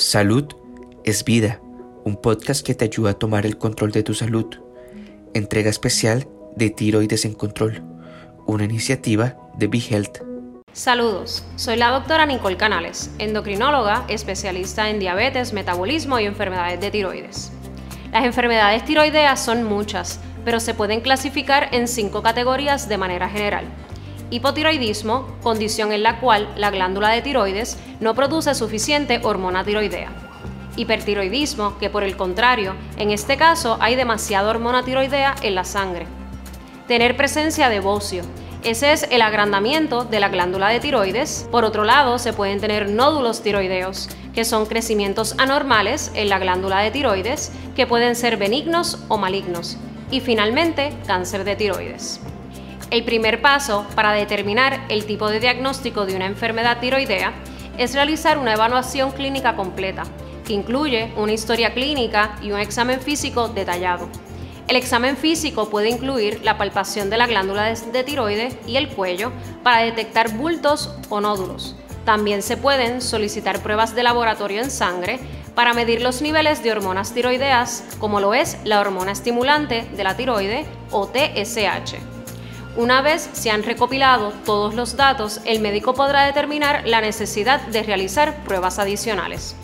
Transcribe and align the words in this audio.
Salud 0.00 0.46
es 1.04 1.24
vida, 1.24 1.60
un 2.04 2.16
podcast 2.16 2.64
que 2.64 2.74
te 2.74 2.86
ayuda 2.86 3.10
a 3.10 3.18
tomar 3.18 3.44
el 3.44 3.58
control 3.58 3.92
de 3.92 4.02
tu 4.02 4.14
salud. 4.14 4.46
Entrega 5.34 5.68
especial 5.68 6.26
de 6.56 6.70
Tiroides 6.70 7.26
en 7.26 7.34
Control, 7.34 7.84
una 8.46 8.64
iniciativa 8.64 9.36
de 9.58 9.66
BeHealth. 9.66 10.22
Saludos, 10.72 11.44
soy 11.56 11.76
la 11.76 11.90
doctora 11.90 12.24
Nicole 12.24 12.56
Canales, 12.56 13.10
endocrinóloga 13.18 14.06
especialista 14.08 14.88
en 14.88 15.00
diabetes, 15.00 15.52
metabolismo 15.52 16.18
y 16.18 16.24
enfermedades 16.24 16.80
de 16.80 16.90
tiroides. 16.90 17.52
Las 18.10 18.24
enfermedades 18.24 18.86
tiroideas 18.86 19.44
son 19.44 19.64
muchas, 19.64 20.18
pero 20.46 20.60
se 20.60 20.72
pueden 20.72 21.02
clasificar 21.02 21.68
en 21.74 21.86
cinco 21.86 22.22
categorías 22.22 22.88
de 22.88 22.96
manera 22.96 23.28
general. 23.28 23.66
Hipotiroidismo, 24.30 25.26
condición 25.42 25.92
en 25.92 26.04
la 26.04 26.20
cual 26.20 26.48
la 26.56 26.70
glándula 26.70 27.08
de 27.08 27.20
tiroides 27.20 27.76
no 27.98 28.14
produce 28.14 28.54
suficiente 28.54 29.20
hormona 29.24 29.64
tiroidea. 29.64 30.12
Hipertiroidismo, 30.76 31.76
que 31.78 31.90
por 31.90 32.04
el 32.04 32.16
contrario, 32.16 32.76
en 32.96 33.10
este 33.10 33.36
caso 33.36 33.76
hay 33.80 33.96
demasiada 33.96 34.48
hormona 34.48 34.84
tiroidea 34.84 35.34
en 35.42 35.56
la 35.56 35.64
sangre. 35.64 36.06
Tener 36.86 37.16
presencia 37.16 37.68
de 37.68 37.80
bocio. 37.80 38.22
Ese 38.62 38.92
es 38.92 39.02
el 39.10 39.22
agrandamiento 39.22 40.04
de 40.04 40.20
la 40.20 40.28
glándula 40.28 40.68
de 40.68 40.78
tiroides. 40.78 41.48
Por 41.50 41.64
otro 41.64 41.82
lado, 41.82 42.18
se 42.18 42.32
pueden 42.32 42.60
tener 42.60 42.88
nódulos 42.88 43.42
tiroideos, 43.42 44.08
que 44.32 44.44
son 44.44 44.66
crecimientos 44.66 45.34
anormales 45.38 46.12
en 46.14 46.28
la 46.28 46.38
glándula 46.38 46.80
de 46.80 46.92
tiroides, 46.92 47.50
que 47.74 47.88
pueden 47.88 48.14
ser 48.14 48.36
benignos 48.36 48.98
o 49.08 49.18
malignos. 49.18 49.76
Y 50.12 50.20
finalmente, 50.20 50.92
cáncer 51.06 51.42
de 51.42 51.56
tiroides. 51.56 52.20
El 52.90 53.04
primer 53.04 53.40
paso 53.40 53.86
para 53.94 54.12
determinar 54.12 54.80
el 54.88 55.04
tipo 55.06 55.28
de 55.30 55.38
diagnóstico 55.38 56.06
de 56.06 56.16
una 56.16 56.26
enfermedad 56.26 56.80
tiroidea 56.80 57.32
es 57.78 57.94
realizar 57.94 58.36
una 58.36 58.54
evaluación 58.54 59.12
clínica 59.12 59.54
completa, 59.54 60.02
que 60.44 60.54
incluye 60.54 61.12
una 61.16 61.30
historia 61.30 61.72
clínica 61.72 62.36
y 62.42 62.50
un 62.50 62.58
examen 62.58 63.00
físico 63.00 63.46
detallado. 63.46 64.08
El 64.66 64.74
examen 64.74 65.16
físico 65.16 65.70
puede 65.70 65.88
incluir 65.88 66.40
la 66.42 66.58
palpación 66.58 67.10
de 67.10 67.18
la 67.18 67.28
glándula 67.28 67.72
de 67.72 68.04
tiroides 68.04 68.56
y 68.66 68.76
el 68.76 68.88
cuello 68.88 69.30
para 69.62 69.82
detectar 69.82 70.36
bultos 70.36 70.92
o 71.10 71.20
nódulos. 71.20 71.76
También 72.04 72.42
se 72.42 72.56
pueden 72.56 73.00
solicitar 73.02 73.62
pruebas 73.62 73.94
de 73.94 74.02
laboratorio 74.02 74.60
en 74.62 74.70
sangre 74.70 75.20
para 75.54 75.74
medir 75.74 76.02
los 76.02 76.22
niveles 76.22 76.64
de 76.64 76.72
hormonas 76.72 77.14
tiroideas, 77.14 77.84
como 78.00 78.18
lo 78.18 78.34
es 78.34 78.58
la 78.64 78.80
hormona 78.80 79.12
estimulante 79.12 79.86
de 79.96 80.04
la 80.04 80.16
tiroide 80.16 80.66
o 80.90 81.06
TSH. 81.06 82.09
Una 82.76 83.02
vez 83.02 83.28
se 83.32 83.50
han 83.50 83.64
recopilado 83.64 84.32
todos 84.46 84.74
los 84.74 84.96
datos, 84.96 85.40
el 85.44 85.60
médico 85.60 85.92
podrá 85.94 86.24
determinar 86.24 86.86
la 86.86 87.00
necesidad 87.00 87.60
de 87.62 87.82
realizar 87.82 88.44
pruebas 88.44 88.78
adicionales. 88.78 89.56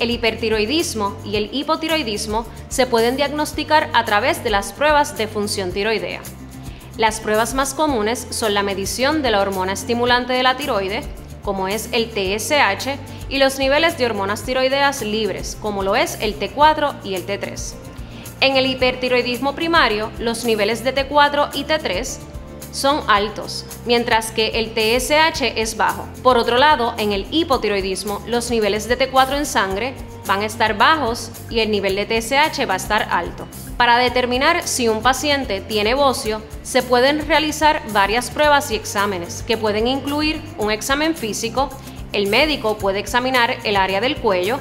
El 0.00 0.10
hipertiroidismo 0.10 1.16
y 1.24 1.36
el 1.36 1.50
hipotiroidismo 1.52 2.46
se 2.68 2.86
pueden 2.86 3.16
diagnosticar 3.16 3.88
a 3.92 4.04
través 4.04 4.42
de 4.42 4.50
las 4.50 4.72
pruebas 4.72 5.16
de 5.16 5.28
función 5.28 5.70
tiroidea. 5.70 6.22
Las 6.96 7.20
pruebas 7.20 7.54
más 7.54 7.72
comunes 7.72 8.26
son 8.30 8.52
la 8.52 8.64
medición 8.64 9.22
de 9.22 9.30
la 9.30 9.40
hormona 9.40 9.72
estimulante 9.72 10.32
de 10.32 10.42
la 10.42 10.56
tiroide, 10.56 11.02
como 11.44 11.68
es 11.68 11.88
el 11.92 12.10
TSH, 12.10 12.98
y 13.28 13.38
los 13.38 13.60
niveles 13.60 13.96
de 13.96 14.06
hormonas 14.06 14.42
tiroideas 14.42 15.02
libres, 15.02 15.56
como 15.62 15.84
lo 15.84 15.94
es 15.94 16.18
el 16.20 16.36
T4 16.36 16.96
y 17.04 17.14
el 17.14 17.26
T3. 17.26 17.74
En 18.40 18.56
el 18.56 18.66
hipertiroidismo 18.66 19.54
primario, 19.54 20.10
los 20.18 20.44
niveles 20.44 20.82
de 20.82 20.94
T4 20.94 21.50
y 21.54 21.64
T3 21.64 22.18
son 22.72 23.02
altos, 23.08 23.64
mientras 23.86 24.30
que 24.30 24.60
el 24.60 24.72
TSH 24.74 25.42
es 25.56 25.76
bajo. 25.76 26.06
Por 26.22 26.38
otro 26.38 26.58
lado, 26.58 26.94
en 26.98 27.12
el 27.12 27.26
hipotiroidismo, 27.30 28.22
los 28.26 28.50
niveles 28.50 28.88
de 28.88 28.98
T4 28.98 29.36
en 29.38 29.46
sangre 29.46 29.94
van 30.26 30.42
a 30.42 30.46
estar 30.46 30.76
bajos 30.76 31.30
y 31.48 31.60
el 31.60 31.70
nivel 31.70 31.96
de 31.96 32.06
TSH 32.06 32.68
va 32.68 32.74
a 32.74 32.76
estar 32.76 33.08
alto. 33.10 33.46
Para 33.76 33.96
determinar 33.96 34.68
si 34.68 34.88
un 34.88 35.02
paciente 35.02 35.60
tiene 35.60 35.94
bocio, 35.94 36.42
se 36.62 36.82
pueden 36.82 37.26
realizar 37.26 37.82
varias 37.92 38.30
pruebas 38.30 38.70
y 38.70 38.76
exámenes, 38.76 39.42
que 39.42 39.56
pueden 39.56 39.86
incluir 39.86 40.40
un 40.58 40.70
examen 40.70 41.16
físico, 41.16 41.70
el 42.12 42.26
médico 42.26 42.76
puede 42.76 42.98
examinar 42.98 43.56
el 43.64 43.76
área 43.76 44.00
del 44.00 44.16
cuello, 44.16 44.60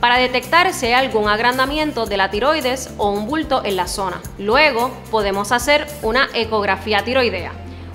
para 0.00 0.16
detectar 0.16 0.72
si 0.72 0.86
hay 0.86 0.92
algún 0.94 1.28
agrandamiento 1.28 2.06
de 2.06 2.16
la 2.16 2.30
tiroides 2.30 2.90
o 2.96 3.10
un 3.10 3.26
bulto 3.26 3.62
en 3.64 3.76
la 3.76 3.86
zona. 3.86 4.20
Luego 4.38 4.90
podemos 5.10 5.52
hacer 5.52 5.86
una 6.02 6.28
ecografía 6.34 7.04
tiroidea. 7.04 7.52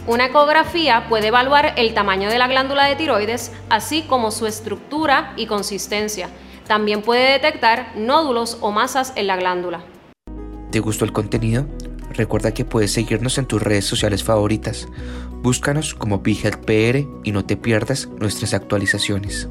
Una 0.07 0.27
ecografía 0.27 1.07
puede 1.09 1.27
evaluar 1.27 1.73
el 1.77 1.95
tamaño 1.95 2.29
de 2.29 2.37
la 2.37 2.47
glándula 2.47 2.85
de 2.85 2.95
tiroides, 2.95 3.51
así 3.69 4.03
como 4.03 4.29
su 4.29 4.45
estructura 4.45 5.33
y 5.35 5.47
consistencia. 5.47 6.29
También 6.67 7.01
puede 7.01 7.31
detectar 7.31 7.91
nódulos 7.95 8.59
o 8.61 8.71
masas 8.71 9.13
en 9.15 9.27
la 9.27 9.35
glándula. 9.35 9.83
¿Te 10.71 10.79
gustó 10.79 11.05
el 11.05 11.11
contenido? 11.11 11.65
Recuerda 12.11 12.53
que 12.53 12.65
puedes 12.65 12.93
seguirnos 12.93 13.37
en 13.39 13.45
tus 13.45 13.61
redes 13.61 13.85
sociales 13.85 14.23
favoritas. 14.23 14.87
Búscanos 15.41 15.95
como 15.95 16.21
PR 16.21 17.05
y 17.23 17.31
no 17.31 17.45
te 17.45 17.57
pierdas 17.57 18.07
nuestras 18.19 18.53
actualizaciones. 18.53 19.49